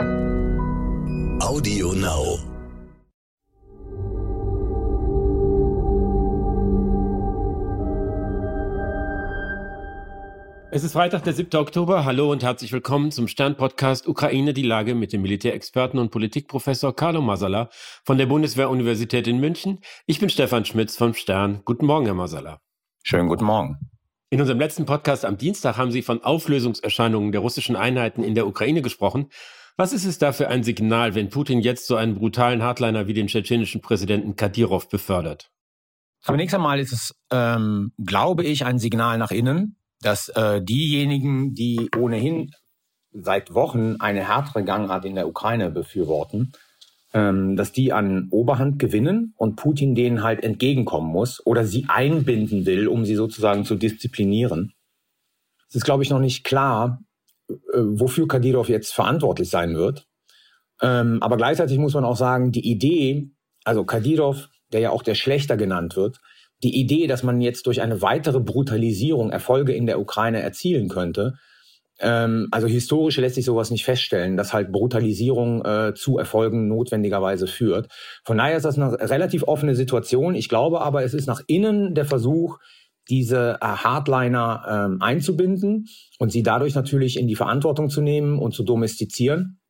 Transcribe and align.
Audio 0.00 1.92
Now. 1.92 2.38
Es 10.70 10.84
ist 10.84 10.92
Freitag, 10.94 11.24
der 11.24 11.34
7. 11.34 11.54
Oktober. 11.60 12.06
Hallo 12.06 12.32
und 12.32 12.42
herzlich 12.42 12.72
willkommen 12.72 13.10
zum 13.10 13.28
Stern-Podcast 13.28 14.08
Ukraine 14.08 14.54
die 14.54 14.62
Lage 14.62 14.94
mit 14.94 15.12
dem 15.12 15.20
Militärexperten 15.20 16.00
und 16.00 16.10
Politikprofessor 16.10 16.96
Carlo 16.96 17.20
Masala 17.20 17.68
von 18.02 18.16
der 18.16 18.24
Bundeswehr-Universität 18.24 19.26
in 19.26 19.38
München. 19.38 19.80
Ich 20.06 20.18
bin 20.18 20.30
Stefan 20.30 20.64
Schmitz 20.64 20.96
vom 20.96 21.12
Stern. 21.12 21.60
Guten 21.66 21.84
Morgen, 21.84 22.06
Herr 22.06 22.14
Masala. 22.14 22.62
Schönen 23.02 23.28
guten 23.28 23.44
Morgen. 23.44 23.76
In 24.30 24.40
unserem 24.40 24.60
letzten 24.60 24.86
Podcast 24.86 25.26
am 25.26 25.36
Dienstag 25.36 25.76
haben 25.76 25.90
Sie 25.90 26.00
von 26.00 26.22
Auflösungserscheinungen 26.22 27.32
der 27.32 27.42
russischen 27.42 27.76
Einheiten 27.76 28.24
in 28.24 28.34
der 28.34 28.46
Ukraine 28.46 28.80
gesprochen. 28.80 29.28
Was 29.80 29.94
ist 29.94 30.04
es 30.04 30.18
da 30.18 30.32
für 30.32 30.48
ein 30.48 30.62
Signal, 30.62 31.14
wenn 31.14 31.30
Putin 31.30 31.60
jetzt 31.60 31.86
so 31.86 31.96
einen 31.96 32.14
brutalen 32.14 32.62
Hardliner 32.62 33.06
wie 33.06 33.14
den 33.14 33.28
tschetschenischen 33.28 33.80
Präsidenten 33.80 34.36
Kadyrov 34.36 34.90
befördert? 34.90 35.50
Zunächst 36.20 36.54
einmal 36.54 36.78
ist 36.80 36.92
es, 36.92 37.14
ähm, 37.32 37.94
glaube 37.96 38.44
ich, 38.44 38.66
ein 38.66 38.78
Signal 38.78 39.16
nach 39.16 39.30
innen, 39.30 39.76
dass 40.02 40.28
äh, 40.28 40.60
diejenigen, 40.62 41.54
die 41.54 41.88
ohnehin 41.96 42.50
seit 43.12 43.54
Wochen 43.54 43.96
eine 44.00 44.28
härtere 44.28 44.64
Gangart 44.64 45.06
in 45.06 45.14
der 45.14 45.26
Ukraine 45.26 45.70
befürworten, 45.70 46.52
ähm, 47.14 47.56
dass 47.56 47.72
die 47.72 47.94
an 47.94 48.28
Oberhand 48.30 48.78
gewinnen 48.78 49.32
und 49.38 49.56
Putin 49.56 49.94
denen 49.94 50.22
halt 50.22 50.44
entgegenkommen 50.44 51.10
muss 51.10 51.40
oder 51.46 51.64
sie 51.64 51.86
einbinden 51.88 52.66
will, 52.66 52.86
um 52.86 53.06
sie 53.06 53.14
sozusagen 53.14 53.64
zu 53.64 53.76
disziplinieren. 53.76 54.74
Es 55.70 55.76
ist, 55.76 55.84
glaube 55.84 56.02
ich, 56.02 56.10
noch 56.10 56.20
nicht 56.20 56.44
klar, 56.44 57.00
wofür 57.72 58.28
Kadyrov 58.28 58.68
jetzt 58.68 58.92
verantwortlich 58.92 59.50
sein 59.50 59.76
wird. 59.76 60.06
Ähm, 60.82 61.22
aber 61.22 61.36
gleichzeitig 61.36 61.78
muss 61.78 61.94
man 61.94 62.04
auch 62.04 62.16
sagen, 62.16 62.52
die 62.52 62.68
Idee, 62.68 63.30
also 63.64 63.84
Kadyrov, 63.84 64.48
der 64.72 64.80
ja 64.80 64.90
auch 64.90 65.02
der 65.02 65.14
Schlechter 65.14 65.56
genannt 65.56 65.96
wird, 65.96 66.20
die 66.62 66.78
Idee, 66.78 67.06
dass 67.06 67.22
man 67.22 67.40
jetzt 67.40 67.66
durch 67.66 67.80
eine 67.80 68.02
weitere 68.02 68.40
Brutalisierung 68.40 69.30
Erfolge 69.30 69.72
in 69.72 69.86
der 69.86 70.00
Ukraine 70.00 70.40
erzielen 70.40 70.88
könnte, 70.88 71.34
ähm, 72.00 72.48
also 72.50 72.66
historisch 72.66 73.18
lässt 73.18 73.34
sich 73.34 73.44
sowas 73.44 73.70
nicht 73.70 73.84
feststellen, 73.84 74.36
dass 74.36 74.52
halt 74.52 74.72
Brutalisierung 74.72 75.64
äh, 75.64 75.94
zu 75.94 76.18
Erfolgen 76.18 76.66
notwendigerweise 76.68 77.46
führt. 77.46 77.88
Von 78.24 78.38
daher 78.38 78.56
ist 78.56 78.64
das 78.64 78.78
eine 78.78 78.92
relativ 78.98 79.42
offene 79.42 79.74
Situation. 79.74 80.34
Ich 80.34 80.48
glaube 80.48 80.80
aber, 80.80 81.04
es 81.04 81.14
ist 81.14 81.26
nach 81.26 81.42
innen 81.46 81.94
der 81.94 82.06
Versuch, 82.06 82.58
diese 83.10 83.58
äh, 83.60 83.66
Hardliner 83.66 84.64
ähm, 84.68 85.02
einzubinden 85.02 85.88
und 86.18 86.32
sie 86.32 86.42
dadurch 86.42 86.74
natürlich 86.74 87.18
in 87.18 87.28
die 87.28 87.36
Verantwortung 87.36 87.90
zu 87.90 88.00
nehmen 88.00 88.38
und 88.38 88.54
zu 88.54 88.62
domestizieren. 88.62 89.60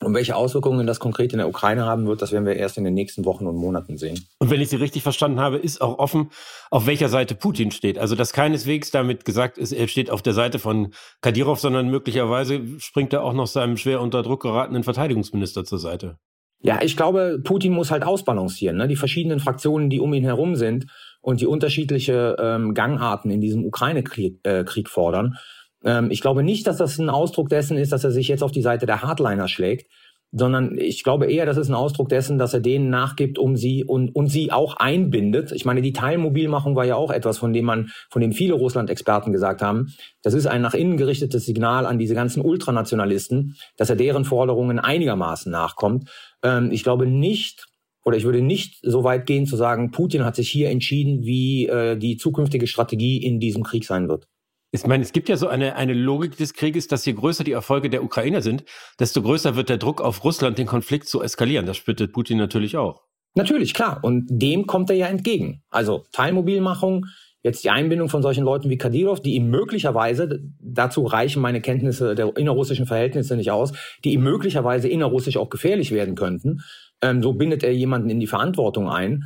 Und 0.00 0.14
welche 0.14 0.36
Auswirkungen 0.36 0.86
das 0.86 1.00
konkret 1.00 1.32
in 1.32 1.38
der 1.38 1.48
Ukraine 1.48 1.84
haben 1.84 2.06
wird, 2.06 2.22
das 2.22 2.30
werden 2.30 2.46
wir 2.46 2.54
erst 2.54 2.78
in 2.78 2.84
den 2.84 2.94
nächsten 2.94 3.24
Wochen 3.24 3.46
und 3.48 3.56
Monaten 3.56 3.98
sehen. 3.98 4.28
Und 4.38 4.48
wenn 4.48 4.60
ich 4.60 4.68
Sie 4.68 4.76
richtig 4.76 5.02
verstanden 5.02 5.40
habe, 5.40 5.56
ist 5.56 5.80
auch 5.80 5.98
offen, 5.98 6.30
auf 6.70 6.86
welcher 6.86 7.08
Seite 7.08 7.34
Putin 7.34 7.72
steht. 7.72 7.98
Also 7.98 8.14
dass 8.14 8.32
keineswegs 8.32 8.92
damit 8.92 9.24
gesagt 9.24 9.58
ist, 9.58 9.72
er 9.72 9.88
steht 9.88 10.10
auf 10.10 10.22
der 10.22 10.34
Seite 10.34 10.60
von 10.60 10.92
Kadyrov, 11.20 11.58
sondern 11.58 11.88
möglicherweise 11.88 12.60
springt 12.78 13.12
er 13.12 13.24
auch 13.24 13.32
noch 13.32 13.48
seinem 13.48 13.76
schwer 13.76 14.00
unter 14.00 14.22
Druck 14.22 14.42
geratenen 14.42 14.84
Verteidigungsminister 14.84 15.64
zur 15.64 15.80
Seite. 15.80 16.16
Ja, 16.60 16.80
ich 16.82 16.96
glaube, 16.96 17.40
Putin 17.42 17.72
muss 17.72 17.90
halt 17.90 18.04
ausbalancieren. 18.04 18.76
Ne? 18.76 18.88
Die 18.88 18.96
verschiedenen 18.96 19.40
Fraktionen, 19.40 19.90
die 19.90 20.00
um 20.00 20.12
ihn 20.12 20.24
herum 20.24 20.56
sind 20.56 20.86
und 21.28 21.42
die 21.42 21.46
unterschiedliche 21.46 22.36
ähm, 22.40 22.72
Gangarten 22.72 23.30
in 23.30 23.42
diesem 23.42 23.66
Ukraine-Krieg 23.66 24.38
äh, 24.44 24.64
Krieg 24.64 24.88
fordern. 24.88 25.36
Ähm, 25.84 26.10
ich 26.10 26.22
glaube 26.22 26.42
nicht, 26.42 26.66
dass 26.66 26.78
das 26.78 26.96
ein 26.96 27.10
Ausdruck 27.10 27.50
dessen 27.50 27.76
ist, 27.76 27.92
dass 27.92 28.02
er 28.02 28.12
sich 28.12 28.28
jetzt 28.28 28.42
auf 28.42 28.50
die 28.50 28.62
Seite 28.62 28.86
der 28.86 29.02
Hardliner 29.02 29.46
schlägt, 29.46 29.90
sondern 30.32 30.78
ich 30.78 31.04
glaube 31.04 31.26
eher, 31.26 31.44
das 31.44 31.58
ist 31.58 31.68
ein 31.68 31.74
Ausdruck 31.74 32.08
dessen, 32.08 32.38
dass 32.38 32.54
er 32.54 32.60
denen 32.60 32.88
nachgibt, 32.88 33.38
um 33.38 33.56
sie 33.56 33.84
und, 33.84 34.16
und 34.16 34.28
sie 34.28 34.52
auch 34.52 34.76
einbindet. 34.76 35.52
Ich 35.52 35.66
meine, 35.66 35.82
die 35.82 35.92
Teilmobilmachung 35.92 36.76
war 36.76 36.86
ja 36.86 36.96
auch 36.96 37.10
etwas, 37.10 37.36
von 37.36 37.52
dem 37.52 37.66
man, 37.66 37.90
von 38.08 38.22
dem 38.22 38.32
viele 38.32 38.54
Russland-Experten 38.54 39.30
gesagt 39.30 39.60
haben, 39.60 39.92
das 40.22 40.32
ist 40.32 40.46
ein 40.46 40.62
nach 40.62 40.72
innen 40.72 40.96
gerichtetes 40.96 41.44
Signal 41.44 41.84
an 41.84 41.98
diese 41.98 42.14
ganzen 42.14 42.42
Ultranationalisten, 42.42 43.54
dass 43.76 43.90
er 43.90 43.96
deren 43.96 44.24
Forderungen 44.24 44.78
einigermaßen 44.78 45.52
nachkommt. 45.52 46.08
Ähm, 46.42 46.70
ich 46.72 46.84
glaube 46.84 47.06
nicht, 47.06 47.67
oder 48.08 48.16
ich 48.16 48.24
würde 48.24 48.40
nicht 48.40 48.78
so 48.82 49.04
weit 49.04 49.26
gehen 49.26 49.44
zu 49.44 49.56
sagen, 49.56 49.90
Putin 49.90 50.24
hat 50.24 50.34
sich 50.34 50.48
hier 50.48 50.70
entschieden, 50.70 51.24
wie 51.24 51.66
äh, 51.66 51.94
die 51.98 52.16
zukünftige 52.16 52.66
Strategie 52.66 53.22
in 53.22 53.38
diesem 53.38 53.62
Krieg 53.62 53.84
sein 53.84 54.08
wird. 54.08 54.26
Ich 54.72 54.86
meine, 54.86 55.02
es 55.02 55.12
gibt 55.12 55.28
ja 55.28 55.36
so 55.36 55.46
eine, 55.46 55.76
eine 55.76 55.92
Logik 55.92 56.38
des 56.38 56.54
Krieges, 56.54 56.88
dass 56.88 57.04
je 57.04 57.12
größer 57.12 57.44
die 57.44 57.52
Erfolge 57.52 57.90
der 57.90 58.02
Ukrainer 58.02 58.40
sind, 58.40 58.64
desto 58.98 59.20
größer 59.20 59.56
wird 59.56 59.68
der 59.68 59.76
Druck 59.76 60.00
auf 60.00 60.24
Russland, 60.24 60.56
den 60.56 60.66
Konflikt 60.66 61.06
zu 61.06 61.22
eskalieren. 61.22 61.66
Das 61.66 61.76
spürt 61.76 62.12
Putin 62.12 62.38
natürlich 62.38 62.78
auch. 62.78 63.02
Natürlich, 63.34 63.74
klar. 63.74 64.00
Und 64.02 64.26
dem 64.30 64.66
kommt 64.66 64.88
er 64.88 64.96
ja 64.96 65.06
entgegen. 65.06 65.62
Also 65.68 66.04
Teilmobilmachung, 66.12 67.04
jetzt 67.42 67.62
die 67.62 67.70
Einbindung 67.70 68.08
von 68.08 68.22
solchen 68.22 68.44
Leuten 68.44 68.70
wie 68.70 68.78
Kadyrov, 68.78 69.20
die 69.20 69.34
ihm 69.34 69.50
möglicherweise, 69.50 70.40
dazu 70.60 71.04
reichen 71.04 71.42
meine 71.42 71.60
Kenntnisse 71.60 72.14
der 72.14 72.34
innerrussischen 72.38 72.86
Verhältnisse 72.86 73.36
nicht 73.36 73.50
aus, 73.50 73.72
die 74.04 74.14
ihm 74.14 74.22
möglicherweise 74.22 74.88
innerrussisch 74.88 75.36
auch 75.36 75.50
gefährlich 75.50 75.90
werden 75.90 76.14
könnten. 76.14 76.60
Ähm, 77.02 77.22
so 77.22 77.32
bindet 77.34 77.62
er 77.62 77.72
jemanden 77.72 78.10
in 78.10 78.20
die 78.20 78.26
Verantwortung 78.26 78.88
ein. 78.88 79.24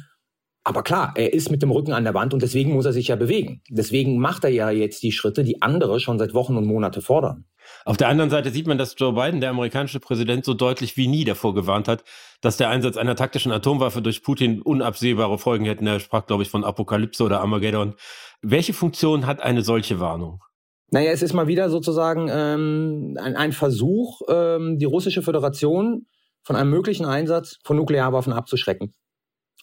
Aber 0.65 0.83
klar, 0.83 1.13
er 1.17 1.33
ist 1.33 1.51
mit 1.51 1.63
dem 1.63 1.73
Rücken 1.73 1.93
an 1.93 2.05
der 2.05 2.15
Wand 2.15 2.33
und 2.33 2.43
deswegen 2.43 2.73
muss 2.73 2.87
er 2.87 2.93
sich 2.93 3.09
ja 3.09 3.17
bewegen. 3.17 3.63
Deswegen 3.69 4.19
macht 4.19 4.45
er 4.45 4.51
ja 4.51 4.71
jetzt 4.71 5.03
die 5.03 5.11
Schritte, 5.11 5.43
die 5.43 5.61
andere 5.61 5.99
schon 5.99 6.21
seit 6.21 6.35
Wochen 6.35 6.57
und 6.57 6.67
Monate 6.67 7.03
fordern. 7.03 7.47
Auf 7.85 7.97
der 7.97 8.09
anderen 8.09 8.31
Seite 8.31 8.51
sieht 8.51 8.69
man, 8.69 8.79
dass 8.79 8.95
Joe 8.97 9.13
Biden, 9.13 9.41
der 9.41 9.51
amerikanische 9.51 9.99
Präsident, 9.99 10.45
so 10.45 10.55
deutlich 10.55 10.97
wie 10.97 11.09
nie 11.09 11.25
davor 11.25 11.55
gewarnt 11.55 11.89
hat, 11.89 12.05
dass 12.41 12.57
der 12.57 12.69
Einsatz 12.69 12.97
einer 12.97 13.17
taktischen 13.17 13.51
Atomwaffe 13.51 14.03
durch 14.03 14.23
Putin 14.23 14.63
unabsehbare 14.63 15.39
Folgen 15.39 15.65
hätten. 15.65 15.87
Er 15.87 15.99
sprach, 15.99 16.27
glaube 16.27 16.45
ich, 16.45 16.49
von 16.49 16.65
Apokalypse 16.65 17.25
oder 17.25 17.41
Armageddon. 17.41 17.95
Welche 18.41 18.73
Funktion 18.73 19.27
hat 19.27 19.43
eine 19.43 19.63
solche 19.63 19.99
Warnung? 19.99 20.45
Naja, 20.91 21.11
es 21.11 21.23
ist 21.23 21.33
mal 21.33 21.47
wieder 21.47 21.71
sozusagen 21.71 22.29
ähm, 22.31 23.17
ein, 23.21 23.35
ein 23.35 23.53
Versuch, 23.53 24.21
ähm, 24.29 24.79
die 24.79 24.85
russische 24.85 25.23
Föderation 25.23 26.07
von 26.43 26.57
einem 26.57 26.71
möglichen 26.71 27.05
Einsatz 27.05 27.59
von 27.65 27.77
Nuklearwaffen 27.77 28.33
abzuschrecken. 28.33 28.93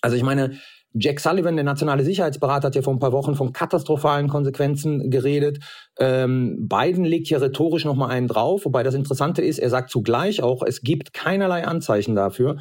Also 0.02 0.16
ich 0.16 0.24
meine, 0.24 0.58
Jack 0.94 1.20
Sullivan, 1.20 1.56
der 1.56 1.66
nationale 1.66 2.04
Sicherheitsberater, 2.04 2.68
hat 2.68 2.76
ja 2.76 2.82
vor 2.82 2.94
ein 2.94 3.00
paar 3.00 3.12
Wochen 3.12 3.36
von 3.36 3.54
katastrophalen 3.54 4.28
Konsequenzen 4.28 5.12
geredet. 5.12 5.60
Ähm, 6.00 6.68
Biden 6.68 7.06
legt 7.06 7.28
hier 7.28 7.42
rhetorisch 7.42 7.86
nochmal 7.86 8.10
einen 8.10 8.28
drauf, 8.28 8.66
wobei 8.66 8.82
das 8.82 8.96
Interessante 8.96 9.44
ist, 9.44 9.60
er 9.60 9.70
sagt 9.70 9.92
zugleich 9.92 10.42
auch, 10.42 10.64
es 10.64 10.82
gibt 10.82 11.14
keinerlei 11.14 11.66
Anzeichen 11.66 12.16
dafür, 12.16 12.58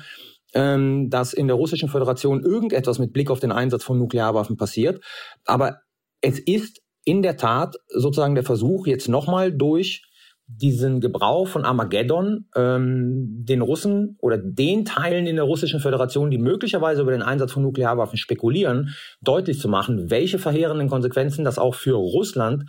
ähm, 0.53 1.09
dass 1.09 1.33
in 1.33 1.47
der 1.47 1.57
Russischen 1.57 1.89
Föderation 1.89 2.43
irgendetwas 2.43 2.99
mit 2.99 3.15
Blick 3.15 3.31
auf 3.31 3.41
den 3.41 3.53
Einsatz 3.53 3.85
von 3.85 3.99
Nuklearwaffen 3.99 4.59
passiert. 4.59 5.03
Aber 5.47 5.79
es 6.21 6.39
ist 6.39 6.83
in 7.05 7.23
der 7.23 7.39
Tat 7.39 7.77
sozusagen 7.89 8.35
der 8.35 8.45
Versuch, 8.45 8.87
jetzt 8.87 9.09
nochmal 9.09 9.53
durch 9.53 10.03
diesen 10.51 11.01
Gebrauch 11.01 11.47
von 11.47 11.65
Armageddon 11.65 12.47
ähm, 12.57 13.45
den 13.45 13.61
Russen 13.61 14.17
oder 14.21 14.39
den 14.39 14.87
Teilen 14.87 15.27
in 15.27 15.37
der 15.37 15.45
russischen 15.45 15.79
Föderation, 15.79 16.31
die 16.31 16.39
möglicherweise 16.39 17.03
über 17.03 17.13
den 17.13 17.23
Einsatz 17.23 17.53
von 17.53 17.63
Nuklearwaffen 17.63 18.17
spekulieren, 18.17 18.95
deutlich 19.21 19.61
zu 19.61 19.69
machen, 19.69 20.11
welche 20.11 20.39
verheerenden 20.39 20.89
Konsequenzen 20.89 21.45
das 21.45 21.59
auch 21.59 21.75
für 21.75 21.97
Russland 21.97 22.65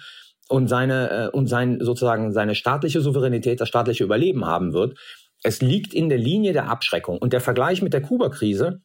und 0.49 0.67
seine 0.67 1.09
äh, 1.09 1.29
und 1.29 1.47
sein 1.47 1.79
sozusagen 1.79 2.33
seine 2.33 2.53
staatliche 2.53 2.99
Souveränität, 2.99 3.61
das 3.61 3.69
staatliche 3.69 4.03
Überleben 4.03 4.45
haben 4.45 4.73
wird. 4.73 4.99
Es 5.41 5.61
liegt 5.61 5.93
in 5.93 6.09
der 6.09 6.17
Linie 6.17 6.51
der 6.51 6.69
Abschreckung 6.69 7.17
und 7.17 7.31
der 7.31 7.39
Vergleich 7.41 7.81
mit 7.81 7.93
der 7.93 8.01
Kuba-Krise. 8.01 8.81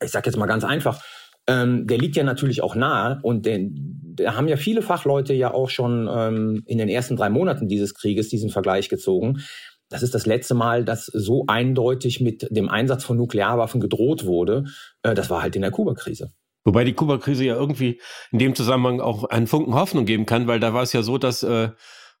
Ich 0.00 0.12
sage 0.12 0.30
jetzt 0.30 0.36
mal 0.36 0.46
ganz 0.46 0.62
einfach, 0.62 1.02
ähm, 1.48 1.88
der 1.88 1.98
liegt 1.98 2.14
ja 2.14 2.22
natürlich 2.22 2.62
auch 2.62 2.76
nahe 2.76 3.18
und 3.22 3.46
den, 3.46 3.91
da 4.14 4.34
haben 4.34 4.48
ja 4.48 4.56
viele 4.56 4.82
Fachleute 4.82 5.34
ja 5.34 5.52
auch 5.52 5.70
schon 5.70 6.08
ähm, 6.12 6.62
in 6.66 6.78
den 6.78 6.88
ersten 6.88 7.16
drei 7.16 7.30
Monaten 7.30 7.68
dieses 7.68 7.94
Krieges 7.94 8.28
diesen 8.28 8.50
Vergleich 8.50 8.88
gezogen. 8.88 9.40
Das 9.88 10.02
ist 10.02 10.14
das 10.14 10.26
letzte 10.26 10.54
Mal, 10.54 10.84
dass 10.84 11.06
so 11.06 11.44
eindeutig 11.48 12.20
mit 12.20 12.48
dem 12.50 12.68
Einsatz 12.68 13.04
von 13.04 13.16
Nuklearwaffen 13.16 13.80
gedroht 13.80 14.24
wurde. 14.24 14.64
Äh, 15.02 15.14
das 15.14 15.30
war 15.30 15.42
halt 15.42 15.56
in 15.56 15.62
der 15.62 15.70
Kuba-Krise. 15.70 16.32
Wobei 16.64 16.84
die 16.84 16.94
Kuba-Krise 16.94 17.44
ja 17.44 17.56
irgendwie 17.56 18.00
in 18.30 18.38
dem 18.38 18.54
Zusammenhang 18.54 19.00
auch 19.00 19.24
einen 19.24 19.46
Funken 19.46 19.74
Hoffnung 19.74 20.04
geben 20.04 20.26
kann, 20.26 20.46
weil 20.46 20.60
da 20.60 20.72
war 20.72 20.82
es 20.82 20.92
ja 20.92 21.02
so, 21.02 21.18
dass 21.18 21.42
äh, 21.42 21.70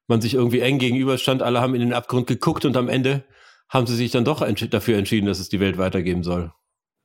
man 0.08 0.20
sich 0.20 0.34
irgendwie 0.34 0.60
eng 0.60 0.78
gegenüberstand, 0.78 1.42
alle 1.42 1.60
haben 1.60 1.74
in 1.74 1.80
den 1.80 1.92
Abgrund 1.92 2.26
geguckt 2.26 2.64
und 2.64 2.76
am 2.76 2.88
Ende 2.88 3.24
haben 3.68 3.86
sie 3.86 3.96
sich 3.96 4.10
dann 4.10 4.24
doch 4.24 4.42
entsch 4.42 4.68
dafür 4.68 4.98
entschieden, 4.98 5.26
dass 5.26 5.38
es 5.38 5.48
die 5.48 5.60
Welt 5.60 5.78
weitergeben 5.78 6.22
soll. 6.22 6.52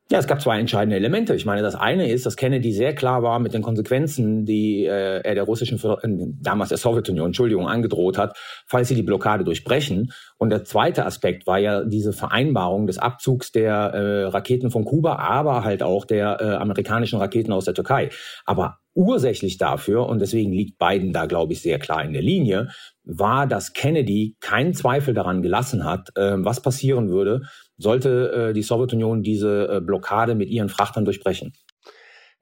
Ja, 0.09 0.19
es 0.19 0.27
gab 0.27 0.41
zwei 0.41 0.57
entscheidende 0.57 0.95
Elemente. 0.95 1.35
Ich 1.35 1.45
meine, 1.45 1.61
das 1.61 1.75
eine 1.75 2.09
ist, 2.09 2.25
dass 2.25 2.37
Kennedy 2.37 2.71
sehr 2.71 2.95
klar 2.95 3.23
war 3.23 3.39
mit 3.39 3.53
den 3.53 3.61
Konsequenzen, 3.61 4.45
die 4.45 4.85
äh, 4.85 5.19
er 5.21 5.35
der 5.35 5.43
russischen, 5.43 5.77
äh, 5.77 6.33
damals 6.41 6.69
der 6.69 6.77
Sowjetunion, 6.77 7.27
Entschuldigung, 7.27 7.67
angedroht 7.67 8.17
hat, 8.17 8.37
falls 8.67 8.87
sie 8.87 8.95
die 8.95 9.03
Blockade 9.03 9.43
durchbrechen. 9.43 10.13
Und 10.37 10.49
der 10.49 10.63
zweite 10.63 11.05
Aspekt 11.05 11.45
war 11.45 11.59
ja 11.59 11.83
diese 11.83 12.13
Vereinbarung 12.13 12.87
des 12.87 12.99
Abzugs 12.99 13.51
der 13.51 13.73
äh, 13.73 14.23
Raketen 14.27 14.71
von 14.71 14.85
Kuba, 14.85 15.17
aber 15.17 15.65
halt 15.65 15.83
auch 15.83 16.05
der 16.05 16.37
äh, 16.39 16.55
amerikanischen 16.55 17.19
Raketen 17.19 17.51
aus 17.51 17.65
der 17.65 17.73
Türkei. 17.73 18.09
Aber 18.45 18.77
ursächlich 18.93 19.57
dafür, 19.57 20.07
und 20.07 20.19
deswegen 20.19 20.53
liegt 20.53 20.79
Biden 20.79 21.11
da, 21.11 21.25
glaube 21.25 21.51
ich, 21.51 21.61
sehr 21.61 21.79
klar 21.79 22.03
in 22.05 22.13
der 22.13 22.21
Linie, 22.21 22.69
war, 23.03 23.45
dass 23.45 23.73
Kennedy 23.73 24.37
keinen 24.39 24.73
Zweifel 24.73 25.13
daran 25.13 25.41
gelassen 25.41 25.83
hat, 25.83 26.09
äh, 26.15 26.35
was 26.37 26.61
passieren 26.61 27.09
würde, 27.09 27.41
sollte 27.77 28.49
äh, 28.49 28.53
die 28.53 28.63
Sowjetunion 28.63 29.23
diese 29.23 29.67
äh, 29.67 29.81
Blockade 29.81 30.35
mit 30.35 30.49
ihren 30.49 30.69
Frachtern 30.69 31.05
durchbrechen. 31.05 31.53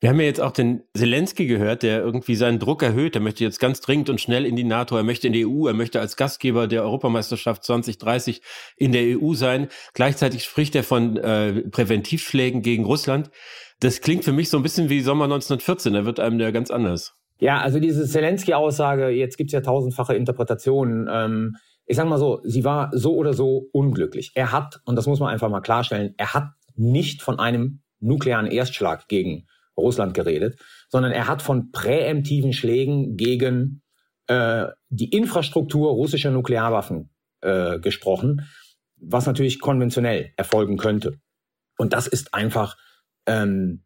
Wir 0.01 0.09
haben 0.09 0.19
ja 0.19 0.25
jetzt 0.25 0.41
auch 0.41 0.51
den 0.51 0.83
Zelensky 0.95 1.47
gehört, 1.47 1.81
der 1.81 2.01
irgendwie 2.01 2.35
seinen 2.35 2.59
Druck 2.59 2.83
erhöht. 2.83 3.15
Er 3.15 3.21
möchte 3.21 3.43
jetzt 3.43 3.59
ganz 3.59 3.79
dringend 3.79 4.09
und 4.09 4.19
schnell 4.19 4.45
in 4.45 4.55
die 4.55 4.65
NATO, 4.65 4.97
er 4.97 5.03
möchte 5.03 5.27
in 5.27 5.33
die 5.33 5.45
EU, 5.45 5.67
er 5.67 5.73
möchte 5.73 6.01
als 6.01 6.17
Gastgeber 6.17 6.67
der 6.67 6.83
Europameisterschaft 6.83 7.63
2030 7.63 8.41
in 8.75 8.91
der 8.91 9.17
EU 9.17 9.33
sein. 9.33 9.67
Gleichzeitig 9.93 10.43
spricht 10.43 10.75
er 10.75 10.83
von 10.83 11.15
äh, 11.17 11.61
Präventivschlägen 11.69 12.61
gegen 12.61 12.83
Russland. 12.83 13.31
Das 13.79 14.01
klingt 14.01 14.25
für 14.25 14.33
mich 14.33 14.49
so 14.49 14.57
ein 14.57 14.63
bisschen 14.63 14.89
wie 14.89 15.01
Sommer 15.01 15.25
1914, 15.25 15.93
da 15.93 16.05
wird 16.05 16.19
einem 16.19 16.39
ja 16.39 16.51
ganz 16.51 16.71
anders. 16.71 17.15
Ja, 17.39 17.59
also 17.59 17.79
diese 17.79 18.05
Zelensky-Aussage, 18.05 19.09
jetzt 19.09 19.37
gibt's 19.37 19.53
ja 19.53 19.61
tausendfache 19.61 20.15
Interpretationen. 20.15 21.09
Ähm, 21.11 21.55
ich 21.85 21.97
sag 21.97 22.07
mal 22.07 22.17
so, 22.17 22.41
sie 22.43 22.63
war 22.63 22.89
so 22.93 23.15
oder 23.15 23.33
so 23.33 23.69
unglücklich. 23.71 24.31
Er 24.35 24.51
hat, 24.51 24.81
und 24.85 24.95
das 24.95 25.07
muss 25.07 25.19
man 25.19 25.29
einfach 25.29 25.49
mal 25.49 25.61
klarstellen, 25.61 26.13
er 26.17 26.33
hat 26.33 26.49
nicht 26.75 27.21
von 27.21 27.39
einem 27.39 27.81
nuklearen 27.99 28.47
Erstschlag 28.47 29.07
gegen 29.07 29.47
Russland 29.77 30.13
geredet, 30.13 30.59
sondern 30.89 31.11
er 31.11 31.27
hat 31.27 31.41
von 31.41 31.71
präemptiven 31.71 32.53
Schlägen 32.53 33.17
gegen 33.17 33.81
äh, 34.27 34.67
die 34.89 35.09
Infrastruktur 35.09 35.91
russischer 35.91 36.31
Nuklearwaffen 36.31 37.09
äh, 37.41 37.79
gesprochen, 37.79 38.47
was 38.97 39.25
natürlich 39.25 39.59
konventionell 39.59 40.31
erfolgen 40.37 40.77
könnte. 40.77 41.19
Und 41.77 41.93
das 41.93 42.07
ist 42.07 42.33
einfach 42.33 42.77
ähm, 43.25 43.83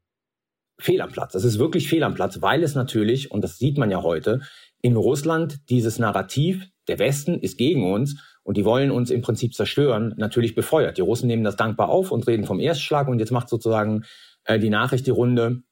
fehl 0.79 1.01
am 1.01 1.11
Platz. 1.11 1.33
Das 1.33 1.43
ist 1.43 1.59
wirklich 1.59 1.89
fehl 1.89 2.03
am 2.03 2.13
Platz, 2.13 2.41
weil 2.41 2.63
es 2.63 2.75
natürlich, 2.75 3.31
und 3.31 3.43
das 3.43 3.57
sieht 3.57 3.77
man 3.77 3.91
ja 3.91 4.01
heute, 4.01 4.41
in 4.81 4.95
Russland 4.95 5.59
dieses 5.69 5.99
Narrativ, 5.99 6.67
der 6.87 6.99
Westen 6.99 7.39
ist 7.39 7.57
gegen 7.57 7.91
uns 7.91 8.21
und 8.43 8.57
die 8.57 8.65
wollen 8.65 8.91
uns 8.91 9.11
im 9.11 9.21
Prinzip 9.21 9.53
zerstören, 9.53 10.13
natürlich 10.17 10.55
befeuert. 10.55 10.97
Die 10.97 11.01
Russen 11.01 11.27
nehmen 11.27 11.43
das 11.43 11.55
dankbar 11.55 11.89
auf 11.89 12.11
und 12.11 12.27
reden 12.27 12.45
vom 12.45 12.59
Erstschlag 12.59 13.07
und 13.07 13.19
jetzt 13.19 13.31
macht 13.31 13.49
sozusagen 13.49 14.05
äh, 14.45 14.59
die 14.59 14.69
Nachricht 14.69 15.05
die 15.05 15.11
Runde, 15.11 15.63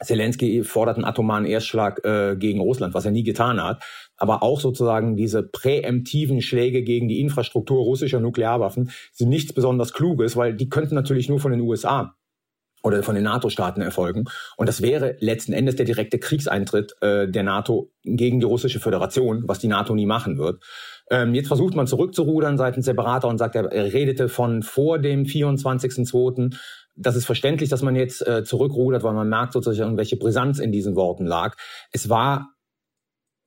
Zelensky 0.00 0.64
fordert 0.64 0.96
einen 0.96 1.04
atomaren 1.04 1.44
Erstschlag 1.44 2.04
äh, 2.04 2.36
gegen 2.36 2.60
Russland, 2.60 2.94
was 2.94 3.04
er 3.04 3.10
nie 3.12 3.22
getan 3.22 3.62
hat. 3.62 3.82
Aber 4.16 4.42
auch 4.42 4.60
sozusagen 4.60 5.16
diese 5.16 5.42
präemptiven 5.42 6.42
Schläge 6.42 6.82
gegen 6.82 7.08
die 7.08 7.20
Infrastruktur 7.20 7.82
russischer 7.82 8.20
Nuklearwaffen 8.20 8.90
sind 9.12 9.28
nichts 9.28 9.52
besonders 9.52 9.92
Kluges, 9.92 10.36
weil 10.36 10.54
die 10.54 10.68
könnten 10.68 10.94
natürlich 10.94 11.28
nur 11.28 11.40
von 11.40 11.52
den 11.52 11.60
USA 11.60 12.16
oder 12.82 13.02
von 13.02 13.14
den 13.14 13.24
NATO-Staaten 13.24 13.80
erfolgen. 13.80 14.24
Und 14.56 14.68
das 14.68 14.82
wäre 14.82 15.16
letzten 15.20 15.52
Endes 15.52 15.76
der 15.76 15.86
direkte 15.86 16.18
Kriegseintritt 16.18 16.94
äh, 17.00 17.28
der 17.28 17.42
NATO 17.42 17.90
gegen 18.02 18.40
die 18.40 18.46
russische 18.46 18.80
Föderation, 18.80 19.44
was 19.46 19.58
die 19.58 19.68
NATO 19.68 19.94
nie 19.94 20.06
machen 20.06 20.38
wird. 20.38 20.62
Ähm, 21.10 21.34
jetzt 21.34 21.48
versucht 21.48 21.74
man 21.74 21.86
zurückzurudern 21.86 22.58
seitens 22.58 22.86
der 22.86 22.94
Berater 22.94 23.28
und 23.28 23.38
sagt, 23.38 23.54
er, 23.54 23.70
er 23.70 23.92
redete 23.92 24.28
von 24.28 24.62
vor 24.62 24.98
dem 24.98 25.24
24.02. 25.24 26.56
Das 26.94 27.16
ist 27.16 27.24
verständlich, 27.24 27.70
dass 27.70 27.82
man 27.82 27.96
jetzt 27.96 28.26
äh, 28.26 28.44
zurückrudert, 28.44 29.02
weil 29.02 29.14
man 29.14 29.28
merkt 29.28 29.52
sozusagen, 29.52 29.96
welche 29.96 30.16
Brisanz 30.16 30.58
in 30.58 30.72
diesen 30.72 30.96
Worten 30.96 31.26
lag. 31.26 31.56
Es 31.90 32.08
war, 32.08 32.50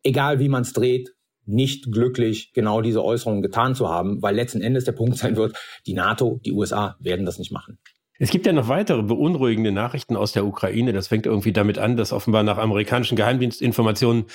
egal 0.04 0.40
wie 0.40 0.50
man 0.50 0.64
es 0.64 0.74
dreht, 0.74 1.16
nicht 1.48 1.92
glücklich, 1.92 2.54
genau 2.54 2.82
diese 2.82 3.04
Äußerungen 3.04 3.42
getan 3.42 3.76
zu 3.76 3.90
haben, 3.90 4.22
weil 4.22 4.36
letzten 4.36 4.62
Endes 4.62 4.86
der 4.86 4.94
Punkt 4.94 5.18
sein 5.18 5.36
wird, 5.36 5.56
die 5.86 5.94
NATO, 5.94 6.40
die 6.44 6.54
USA 6.54 6.96
werden 7.00 7.26
das 7.26 7.38
nicht 7.38 7.52
machen. 7.52 7.78
Es 8.18 8.30
gibt 8.30 8.46
ja 8.46 8.54
noch 8.54 8.70
weitere 8.70 9.04
beunruhigende 9.04 9.72
Nachrichten 9.72 10.16
aus 10.16 10.32
der 10.32 10.46
Ukraine. 10.46 10.94
Das 10.94 11.10
fängt 11.10 11.26
irgendwie 11.26 11.52
damit 11.52 11.78
an, 11.78 11.98
dass 11.98 12.14
offenbar 12.14 12.44
nach 12.44 12.58
amerikanischen 12.58 13.18
Geheimdienstinformationen 13.18 14.26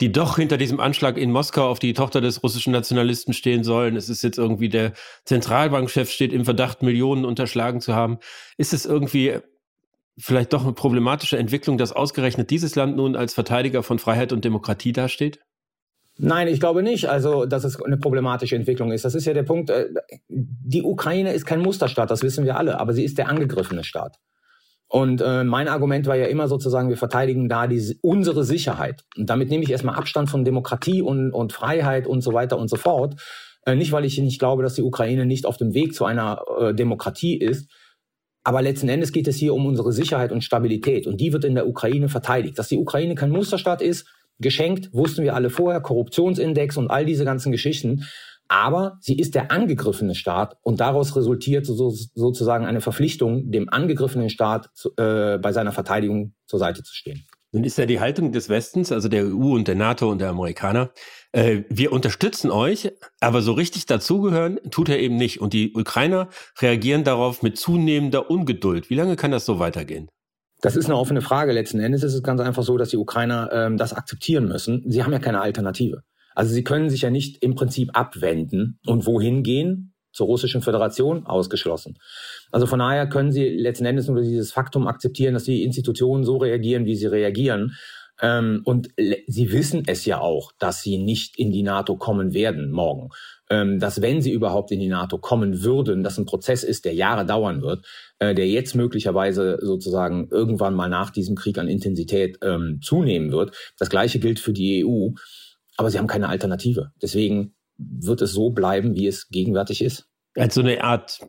die 0.00 0.10
doch 0.10 0.36
hinter 0.36 0.56
diesem 0.56 0.80
Anschlag 0.80 1.16
in 1.16 1.30
Moskau 1.30 1.68
auf 1.68 1.78
die 1.78 1.92
Tochter 1.92 2.20
des 2.20 2.42
russischen 2.42 2.72
Nationalisten 2.72 3.32
stehen 3.32 3.62
sollen. 3.62 3.96
Es 3.96 4.08
ist 4.08 4.22
jetzt 4.22 4.38
irgendwie 4.38 4.68
der 4.68 4.92
Zentralbankchef 5.24 6.10
steht 6.10 6.32
im 6.32 6.44
Verdacht, 6.44 6.82
Millionen 6.82 7.24
unterschlagen 7.24 7.80
zu 7.80 7.94
haben. 7.94 8.18
Ist 8.56 8.72
es 8.72 8.86
irgendwie 8.86 9.38
vielleicht 10.18 10.52
doch 10.52 10.64
eine 10.64 10.72
problematische 10.72 11.38
Entwicklung, 11.38 11.78
dass 11.78 11.92
ausgerechnet 11.92 12.50
dieses 12.50 12.74
Land 12.74 12.96
nun 12.96 13.14
als 13.14 13.34
Verteidiger 13.34 13.82
von 13.82 13.98
Freiheit 13.98 14.32
und 14.32 14.44
Demokratie 14.44 14.92
dasteht? 14.92 15.40
Nein, 16.16 16.46
ich 16.46 16.60
glaube 16.60 16.82
nicht, 16.82 17.08
also 17.08 17.44
dass 17.44 17.64
es 17.64 17.80
eine 17.82 17.96
problematische 17.96 18.54
Entwicklung 18.54 18.92
ist. 18.92 19.04
Das 19.04 19.14
ist 19.14 19.24
ja 19.24 19.34
der 19.34 19.42
Punkt. 19.42 19.70
Äh, 19.70 19.88
die 20.28 20.82
Ukraine 20.82 21.32
ist 21.32 21.44
kein 21.44 21.60
Musterstaat, 21.60 22.10
das 22.10 22.22
wissen 22.22 22.44
wir 22.44 22.56
alle, 22.56 22.78
aber 22.78 22.92
sie 22.92 23.04
ist 23.04 23.18
der 23.18 23.28
angegriffene 23.28 23.82
Staat. 23.82 24.18
Und 24.86 25.20
äh, 25.22 25.42
mein 25.42 25.66
Argument 25.66 26.06
war 26.06 26.14
ja 26.14 26.26
immer 26.26 26.46
sozusagen, 26.46 26.88
wir 26.88 26.96
verteidigen 26.96 27.48
da 27.48 27.66
die, 27.66 27.98
unsere 28.00 28.44
Sicherheit. 28.44 29.04
Und 29.16 29.28
damit 29.28 29.48
nehme 29.50 29.64
ich 29.64 29.70
erstmal 29.70 29.96
Abstand 29.96 30.30
von 30.30 30.44
Demokratie 30.44 31.02
und, 31.02 31.32
und 31.32 31.52
Freiheit 31.52 32.06
und 32.06 32.20
so 32.20 32.32
weiter 32.32 32.58
und 32.58 32.68
so 32.68 32.76
fort. 32.76 33.20
Äh, 33.66 33.74
nicht, 33.74 33.90
weil 33.90 34.04
ich 34.04 34.18
nicht 34.18 34.38
glaube, 34.38 34.62
dass 34.62 34.74
die 34.74 34.82
Ukraine 34.82 35.26
nicht 35.26 35.46
auf 35.46 35.56
dem 35.56 35.74
Weg 35.74 35.94
zu 35.94 36.04
einer 36.04 36.42
äh, 36.60 36.74
Demokratie 36.74 37.36
ist, 37.36 37.68
aber 38.44 38.60
letzten 38.60 38.90
Endes 38.90 39.10
geht 39.10 39.26
es 39.26 39.36
hier 39.36 39.54
um 39.54 39.64
unsere 39.64 39.90
Sicherheit 39.90 40.30
und 40.30 40.44
Stabilität. 40.44 41.06
Und 41.06 41.18
die 41.18 41.32
wird 41.32 41.46
in 41.46 41.54
der 41.54 41.66
Ukraine 41.66 42.08
verteidigt. 42.08 42.58
Dass 42.58 42.68
die 42.68 42.76
Ukraine 42.76 43.14
kein 43.14 43.30
Musterstaat 43.30 43.80
ist, 43.80 44.06
geschenkt, 44.38 44.92
wussten 44.92 45.22
wir 45.22 45.34
alle 45.34 45.50
vorher, 45.50 45.80
Korruptionsindex 45.80 46.76
und 46.76 46.90
all 46.90 47.04
diese 47.04 47.24
ganzen 47.24 47.52
Geschichten. 47.52 48.04
Aber 48.48 48.98
sie 49.00 49.16
ist 49.16 49.34
der 49.34 49.50
angegriffene 49.50 50.14
Staat 50.14 50.56
und 50.62 50.80
daraus 50.80 51.16
resultiert 51.16 51.66
so, 51.66 51.90
sozusagen 51.90 52.66
eine 52.66 52.80
Verpflichtung, 52.80 53.50
dem 53.50 53.70
angegriffenen 53.70 54.28
Staat 54.28 54.68
äh, 54.98 55.38
bei 55.38 55.52
seiner 55.52 55.72
Verteidigung 55.72 56.34
zur 56.46 56.58
Seite 56.58 56.82
zu 56.82 56.94
stehen. 56.94 57.24
Nun 57.52 57.62
ist 57.62 57.78
ja 57.78 57.86
die 57.86 58.00
Haltung 58.00 58.32
des 58.32 58.48
Westens, 58.48 58.90
also 58.90 59.08
der 59.08 59.26
EU 59.26 59.54
und 59.54 59.68
der 59.68 59.76
NATO 59.76 60.10
und 60.10 60.20
der 60.20 60.28
Amerikaner, 60.28 60.90
äh, 61.30 61.62
wir 61.68 61.92
unterstützen 61.92 62.50
euch, 62.50 62.90
aber 63.20 63.42
so 63.42 63.52
richtig 63.52 63.86
dazugehören 63.86 64.58
tut 64.72 64.88
er 64.88 64.98
eben 64.98 65.16
nicht. 65.16 65.40
Und 65.40 65.52
die 65.52 65.72
Ukrainer 65.72 66.28
reagieren 66.60 67.04
darauf 67.04 67.42
mit 67.42 67.56
zunehmender 67.56 68.28
Ungeduld. 68.28 68.90
Wie 68.90 68.96
lange 68.96 69.14
kann 69.14 69.30
das 69.30 69.46
so 69.46 69.60
weitergehen? 69.60 70.10
Das 70.64 70.76
ist 70.76 70.86
eine 70.86 70.96
offene 70.96 71.20
Frage. 71.20 71.52
Letzten 71.52 71.78
Endes 71.78 72.02
ist 72.02 72.14
es 72.14 72.22
ganz 72.22 72.40
einfach 72.40 72.62
so, 72.62 72.78
dass 72.78 72.88
die 72.88 72.96
Ukrainer 72.96 73.50
ähm, 73.52 73.76
das 73.76 73.92
akzeptieren 73.92 74.48
müssen. 74.48 74.82
Sie 74.90 75.04
haben 75.04 75.12
ja 75.12 75.18
keine 75.18 75.42
Alternative. 75.42 76.04
Also 76.34 76.54
sie 76.54 76.64
können 76.64 76.88
sich 76.88 77.02
ja 77.02 77.10
nicht 77.10 77.42
im 77.42 77.54
Prinzip 77.54 77.90
abwenden 77.92 78.78
und 78.86 79.04
wohin 79.04 79.42
gehen? 79.42 79.92
Zur 80.10 80.26
Russischen 80.26 80.62
Föderation 80.62 81.26
ausgeschlossen. 81.26 81.98
Also 82.50 82.66
von 82.66 82.78
daher 82.78 83.08
können 83.08 83.30
sie 83.30 83.46
letzten 83.48 83.84
Endes 83.84 84.08
nur 84.08 84.22
dieses 84.22 84.52
Faktum 84.52 84.86
akzeptieren, 84.86 85.34
dass 85.34 85.44
die 85.44 85.64
Institutionen 85.64 86.24
so 86.24 86.38
reagieren, 86.38 86.86
wie 86.86 86.96
sie 86.96 87.06
reagieren. 87.06 87.76
Ähm, 88.22 88.62
und 88.64 88.88
sie 89.26 89.52
wissen 89.52 89.82
es 89.86 90.06
ja 90.06 90.20
auch, 90.20 90.52
dass 90.58 90.80
sie 90.80 90.96
nicht 90.96 91.38
in 91.38 91.52
die 91.52 91.62
NATO 91.62 91.96
kommen 91.96 92.32
werden 92.32 92.70
morgen 92.70 93.10
dass 93.78 94.00
wenn 94.00 94.22
sie 94.22 94.32
überhaupt 94.32 94.70
in 94.70 94.80
die 94.80 94.88
NATO 94.88 95.18
kommen 95.18 95.62
würden, 95.62 96.02
das 96.02 96.18
ein 96.18 96.24
Prozess 96.24 96.64
ist, 96.64 96.84
der 96.84 96.94
Jahre 96.94 97.26
dauern 97.26 97.62
wird, 97.62 97.86
äh, 98.18 98.34
der 98.34 98.48
jetzt 98.48 98.74
möglicherweise 98.74 99.58
sozusagen 99.60 100.28
irgendwann 100.30 100.74
mal 100.74 100.88
nach 100.88 101.10
diesem 101.10 101.36
Krieg 101.36 101.58
an 101.58 101.68
Intensität 101.68 102.38
ähm, 102.42 102.80
zunehmen 102.82 103.32
wird. 103.32 103.54
Das 103.78 103.90
gleiche 103.90 104.18
gilt 104.18 104.40
für 104.40 104.52
die 104.52 104.84
EU, 104.84 105.10
aber 105.76 105.90
sie 105.90 105.98
haben 105.98 106.06
keine 106.06 106.28
Alternative. 106.28 106.92
Deswegen 107.02 107.54
wird 107.76 108.22
es 108.22 108.32
so 108.32 108.50
bleiben, 108.50 108.94
wie 108.94 109.06
es 109.06 109.28
gegenwärtig 109.28 109.82
ist 109.82 110.08
als 110.36 110.54
so 110.54 110.60
eine 110.60 110.82
Art 110.82 111.20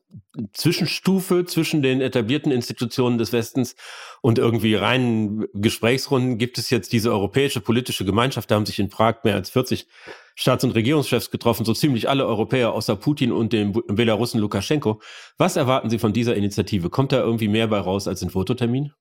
Zwischenstufe 0.53 1.45
zwischen 1.45 1.81
den 1.81 2.01
etablierten 2.01 2.51
Institutionen 2.51 3.17
des 3.17 3.31
Westens 3.31 3.75
und 4.21 4.39
irgendwie 4.39 4.75
reinen 4.75 5.45
Gesprächsrunden 5.53 6.37
gibt 6.37 6.57
es 6.57 6.69
jetzt 6.69 6.91
diese 6.91 7.11
europäische 7.11 7.61
politische 7.61 8.05
Gemeinschaft. 8.05 8.49
Da 8.49 8.55
haben 8.55 8.65
sich 8.65 8.79
in 8.79 8.89
Prag 8.89 9.23
mehr 9.23 9.35
als 9.35 9.49
40 9.51 9.87
Staats- 10.33 10.63
und 10.63 10.71
Regierungschefs 10.71 11.31
getroffen, 11.31 11.65
so 11.65 11.73
ziemlich 11.73 12.09
alle 12.09 12.25
Europäer 12.25 12.73
außer 12.73 12.95
Putin 12.95 13.31
und 13.31 13.53
dem 13.53 13.71
Belarussen 13.71 14.39
Lukaschenko. 14.41 15.01
Was 15.37 15.55
erwarten 15.55 15.89
Sie 15.89 15.99
von 15.99 16.11
dieser 16.11 16.35
Initiative? 16.35 16.89
Kommt 16.89 17.11
da 17.11 17.21
irgendwie 17.21 17.47
mehr 17.47 17.67
bei 17.67 17.79
raus 17.79 18.07
als 18.07 18.21
ein 18.21 18.31
Fototermin? 18.31 18.91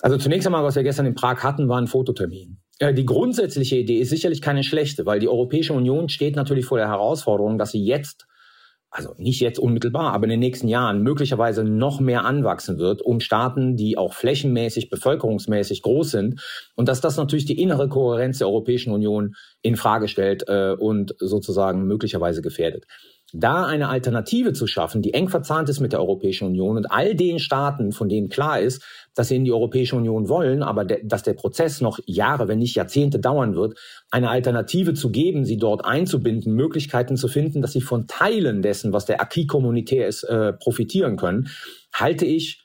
Also 0.00 0.18
zunächst 0.18 0.46
einmal, 0.46 0.64
was 0.64 0.74
wir 0.74 0.82
gestern 0.82 1.06
in 1.06 1.14
Prag 1.14 1.42
hatten, 1.42 1.68
war 1.68 1.80
ein 1.80 1.86
Fototermin. 1.86 2.58
Die 2.80 3.06
grundsätzliche 3.06 3.76
Idee 3.76 4.00
ist 4.00 4.10
sicherlich 4.10 4.42
keine 4.42 4.64
schlechte, 4.64 5.06
weil 5.06 5.20
die 5.20 5.28
Europäische 5.28 5.72
Union 5.72 6.08
steht 6.08 6.34
natürlich 6.34 6.66
vor 6.66 6.76
der 6.76 6.88
Herausforderung, 6.88 7.56
dass 7.56 7.70
sie 7.70 7.84
jetzt 7.84 8.26
also 8.94 9.12
nicht 9.18 9.40
jetzt 9.40 9.58
unmittelbar, 9.58 10.12
aber 10.12 10.24
in 10.24 10.30
den 10.30 10.40
nächsten 10.40 10.68
Jahren 10.68 11.02
möglicherweise 11.02 11.64
noch 11.64 11.98
mehr 11.98 12.24
anwachsen 12.24 12.78
wird, 12.78 13.02
um 13.02 13.18
Staaten, 13.18 13.76
die 13.76 13.98
auch 13.98 14.14
flächenmäßig, 14.14 14.88
bevölkerungsmäßig 14.88 15.82
groß 15.82 16.12
sind, 16.12 16.40
und 16.76 16.88
dass 16.88 17.00
das 17.00 17.16
natürlich 17.16 17.44
die 17.44 17.60
innere 17.60 17.88
Kohärenz 17.88 18.38
der 18.38 18.46
Europäischen 18.46 18.92
Union 18.92 19.34
in 19.62 19.74
Frage 19.74 20.06
stellt 20.06 20.44
äh, 20.46 20.76
und 20.78 21.16
sozusagen 21.18 21.88
möglicherweise 21.88 22.40
gefährdet 22.40 22.84
da 23.36 23.66
eine 23.66 23.88
Alternative 23.88 24.52
zu 24.52 24.68
schaffen, 24.68 25.02
die 25.02 25.12
eng 25.12 25.28
verzahnt 25.28 25.68
ist 25.68 25.80
mit 25.80 25.92
der 25.92 25.98
Europäischen 25.98 26.46
Union 26.46 26.76
und 26.76 26.86
all 26.86 27.16
den 27.16 27.40
Staaten, 27.40 27.90
von 27.90 28.08
denen 28.08 28.28
klar 28.28 28.60
ist, 28.60 28.82
dass 29.14 29.28
sie 29.28 29.36
in 29.36 29.44
die 29.44 29.52
Europäische 29.52 29.96
Union 29.96 30.28
wollen, 30.28 30.62
aber 30.62 30.84
de 30.84 31.04
dass 31.04 31.24
der 31.24 31.34
Prozess 31.34 31.80
noch 31.80 31.98
Jahre, 32.06 32.46
wenn 32.46 32.60
nicht 32.60 32.76
Jahrzehnte 32.76 33.18
dauern 33.18 33.56
wird, 33.56 33.76
eine 34.12 34.30
Alternative 34.30 34.94
zu 34.94 35.10
geben, 35.10 35.44
sie 35.44 35.56
dort 35.56 35.84
einzubinden, 35.84 36.54
Möglichkeiten 36.54 37.16
zu 37.16 37.26
finden, 37.26 37.60
dass 37.60 37.72
sie 37.72 37.80
von 37.80 38.06
Teilen 38.06 38.62
dessen, 38.62 38.92
was 38.92 39.04
der 39.04 39.20
Acquis 39.20 39.48
communautaire 39.48 40.06
ist, 40.06 40.22
äh, 40.22 40.52
profitieren 40.52 41.16
können, 41.16 41.48
halte 41.92 42.24
ich 42.24 42.64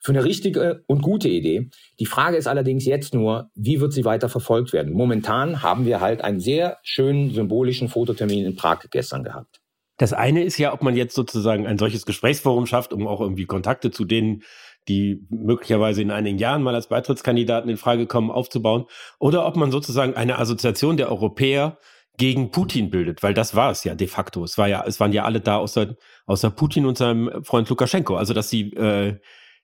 für 0.00 0.12
eine 0.12 0.24
richtige 0.24 0.82
und 0.86 1.02
gute 1.02 1.28
Idee. 1.28 1.70
Die 2.00 2.06
Frage 2.06 2.36
ist 2.36 2.48
allerdings 2.48 2.84
jetzt 2.86 3.14
nur, 3.14 3.50
wie 3.54 3.80
wird 3.80 3.92
sie 3.92 4.04
weiter 4.04 4.28
verfolgt 4.28 4.72
werden? 4.72 4.92
Momentan 4.92 5.62
haben 5.62 5.86
wir 5.86 6.00
halt 6.00 6.22
einen 6.22 6.40
sehr 6.40 6.78
schönen 6.82 7.32
symbolischen 7.32 7.88
Fototermin 7.88 8.44
in 8.44 8.56
Prag 8.56 8.80
gestern 8.90 9.22
gehabt. 9.22 9.57
Das 9.98 10.12
eine 10.12 10.44
ist 10.44 10.58
ja, 10.58 10.72
ob 10.72 10.82
man 10.82 10.96
jetzt 10.96 11.14
sozusagen 11.14 11.66
ein 11.66 11.78
solches 11.78 12.06
Gesprächsforum 12.06 12.66
schafft, 12.66 12.92
um 12.92 13.06
auch 13.06 13.20
irgendwie 13.20 13.46
Kontakte 13.46 13.90
zu 13.90 14.04
denen, 14.04 14.42
die 14.88 15.26
möglicherweise 15.28 16.00
in 16.00 16.10
einigen 16.10 16.38
Jahren 16.38 16.62
mal 16.62 16.74
als 16.74 16.88
Beitrittskandidaten 16.88 17.68
in 17.68 17.76
Frage 17.76 18.06
kommen, 18.06 18.30
aufzubauen, 18.30 18.86
oder 19.18 19.44
ob 19.44 19.56
man 19.56 19.70
sozusagen 19.70 20.14
eine 20.14 20.38
Assoziation 20.38 20.96
der 20.96 21.10
Europäer 21.10 21.78
gegen 22.16 22.50
Putin 22.50 22.90
bildet, 22.90 23.22
weil 23.22 23.34
das 23.34 23.54
war 23.54 23.70
es 23.70 23.84
ja 23.84 23.94
de 23.94 24.08
facto. 24.08 24.42
Es 24.44 24.58
war 24.58 24.66
ja, 24.66 24.84
es 24.86 24.98
waren 24.98 25.12
ja 25.12 25.24
alle 25.24 25.40
da 25.40 25.56
außer, 25.56 25.94
außer 26.26 26.50
Putin 26.50 26.86
und 26.86 26.98
seinem 26.98 27.44
Freund 27.44 27.68
Lukaschenko. 27.68 28.16
Also 28.16 28.34
dass 28.34 28.50
sie, 28.50 28.72
äh, 28.72 29.18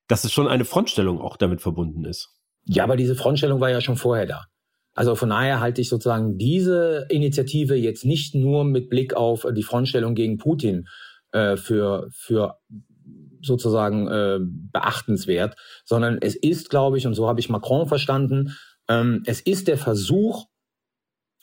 dass 0.08 0.24
es 0.24 0.32
schon 0.32 0.46
eine 0.46 0.64
Frontstellung 0.64 1.20
auch 1.20 1.36
damit 1.36 1.60
verbunden 1.60 2.04
ist. 2.04 2.30
Ja, 2.64 2.84
aber 2.84 2.96
diese 2.96 3.16
Frontstellung 3.16 3.60
war 3.60 3.70
ja 3.70 3.80
schon 3.80 3.96
vorher 3.96 4.26
da. 4.26 4.44
Also 4.94 5.16
von 5.16 5.30
daher 5.30 5.60
halte 5.60 5.80
ich 5.80 5.88
sozusagen 5.88 6.38
diese 6.38 7.06
Initiative 7.10 7.74
jetzt 7.74 8.04
nicht 8.04 8.34
nur 8.34 8.64
mit 8.64 8.88
Blick 8.88 9.14
auf 9.14 9.46
die 9.52 9.62
Frontstellung 9.62 10.14
gegen 10.14 10.38
Putin 10.38 10.86
äh, 11.32 11.56
für, 11.56 12.08
für 12.12 12.58
sozusagen 13.42 14.08
äh, 14.08 14.38
beachtenswert, 14.40 15.56
sondern 15.84 16.18
es 16.20 16.36
ist, 16.36 16.70
glaube 16.70 16.96
ich, 16.96 17.06
und 17.06 17.14
so 17.14 17.28
habe 17.28 17.40
ich 17.40 17.48
Macron 17.48 17.86
verstanden, 17.86 18.56
ähm, 18.88 19.22
es 19.26 19.40
ist 19.40 19.68
der 19.68 19.78
Versuch, 19.78 20.46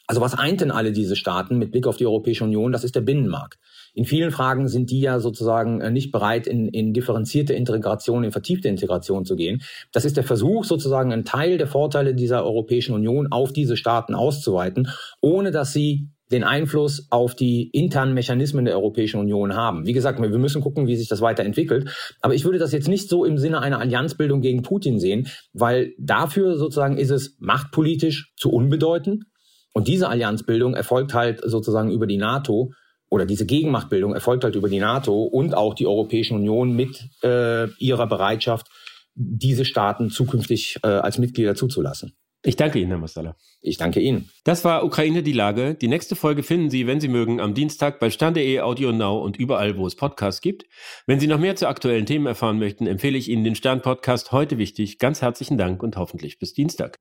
also 0.07 0.21
was 0.21 0.33
eint 0.33 0.61
denn 0.61 0.71
alle 0.71 0.91
diese 0.91 1.15
Staaten 1.15 1.57
mit 1.57 1.71
Blick 1.71 1.87
auf 1.87 1.97
die 1.97 2.05
Europäische 2.05 2.43
Union? 2.43 2.71
Das 2.71 2.83
ist 2.83 2.95
der 2.95 3.01
Binnenmarkt. 3.01 3.57
In 3.93 4.05
vielen 4.05 4.31
Fragen 4.31 4.67
sind 4.67 4.89
die 4.89 5.01
ja 5.01 5.19
sozusagen 5.19 5.81
äh, 5.81 5.91
nicht 5.91 6.11
bereit, 6.11 6.47
in, 6.47 6.67
in 6.67 6.93
differenzierte 6.93 7.53
Integration, 7.53 8.23
in 8.23 8.31
vertiefte 8.31 8.67
Integration 8.67 9.25
zu 9.25 9.35
gehen. 9.35 9.61
Das 9.91 10.05
ist 10.05 10.17
der 10.17 10.23
Versuch, 10.23 10.63
sozusagen 10.63 11.11
einen 11.11 11.25
Teil 11.25 11.57
der 11.57 11.67
Vorteile 11.67 12.15
dieser 12.15 12.45
Europäischen 12.45 12.93
Union 12.93 13.27
auf 13.31 13.53
diese 13.53 13.77
Staaten 13.77 14.15
auszuweiten, 14.15 14.87
ohne 15.21 15.51
dass 15.51 15.73
sie 15.73 16.09
den 16.31 16.43
Einfluss 16.43 17.07
auf 17.09 17.35
die 17.35 17.69
internen 17.71 18.13
Mechanismen 18.13 18.65
der 18.65 18.75
Europäischen 18.75 19.19
Union 19.19 19.53
haben. 19.53 19.85
Wie 19.85 19.93
gesagt, 19.93 20.21
wir 20.21 20.29
müssen 20.29 20.61
gucken, 20.61 20.87
wie 20.87 20.95
sich 20.95 21.09
das 21.09 21.21
weiterentwickelt. 21.21 21.89
Aber 22.21 22.33
ich 22.33 22.45
würde 22.45 22.57
das 22.57 22.71
jetzt 22.71 22.87
nicht 22.87 23.09
so 23.09 23.25
im 23.25 23.37
Sinne 23.37 23.61
einer 23.61 23.79
Allianzbildung 23.79 24.41
gegen 24.41 24.61
Putin 24.61 24.99
sehen, 24.99 25.27
weil 25.53 25.93
dafür 25.99 26.57
sozusagen 26.57 26.97
ist 26.97 27.11
es 27.11 27.35
machtpolitisch 27.39 28.33
zu 28.37 28.49
unbedeutend. 28.49 29.25
Und 29.73 29.87
diese 29.87 30.09
Allianzbildung 30.09 30.73
erfolgt 30.73 31.13
halt 31.13 31.41
sozusagen 31.43 31.91
über 31.91 32.07
die 32.07 32.17
NATO 32.17 32.73
oder 33.09 33.25
diese 33.25 33.45
Gegenmachtbildung 33.45 34.13
erfolgt 34.13 34.43
halt 34.43 34.55
über 34.55 34.69
die 34.69 34.79
NATO 34.79 35.23
und 35.23 35.53
auch 35.53 35.73
die 35.73 35.85
Europäische 35.85 36.33
Union 36.33 36.73
mit 36.73 37.09
äh, 37.23 37.67
ihrer 37.77 38.07
Bereitschaft, 38.07 38.67
diese 39.15 39.65
Staaten 39.65 40.09
zukünftig 40.09 40.77
äh, 40.83 40.87
als 40.87 41.17
Mitglieder 41.17 41.55
zuzulassen. 41.55 42.13
Ich 42.43 42.55
danke 42.55 42.79
Ihnen, 42.79 42.89
Herr 42.89 42.97
Mastala. 42.97 43.35
Ich 43.61 43.77
danke 43.77 43.99
Ihnen. 43.99 44.29
Das 44.43 44.65
war 44.65 44.83
Ukraine 44.83 45.21
die 45.21 45.33
Lage. 45.33 45.75
Die 45.75 45.87
nächste 45.87 46.15
Folge 46.15 46.41
finden 46.41 46.71
Sie, 46.71 46.87
wenn 46.87 46.99
Sie 46.99 47.07
mögen, 47.07 47.39
am 47.39 47.53
Dienstag 47.53 47.99
bei 47.99 48.09
Stern.de, 48.09 48.61
Audio 48.61 48.91
Now 48.91 49.19
und 49.19 49.37
überall, 49.37 49.77
wo 49.77 49.85
es 49.85 49.95
Podcasts 49.95 50.41
gibt. 50.41 50.65
Wenn 51.05 51.19
Sie 51.19 51.27
noch 51.27 51.37
mehr 51.37 51.55
zu 51.55 51.67
aktuellen 51.67 52.07
Themen 52.07 52.25
erfahren 52.25 52.57
möchten, 52.57 52.87
empfehle 52.87 53.17
ich 53.17 53.29
Ihnen 53.29 53.43
den 53.43 53.53
Stern-Podcast 53.53 54.31
heute 54.31 54.57
wichtig. 54.57 54.97
Ganz 54.97 55.21
herzlichen 55.21 55.59
Dank 55.59 55.83
und 55.83 55.97
hoffentlich 55.97 56.39
bis 56.39 56.53
Dienstag. 56.53 56.97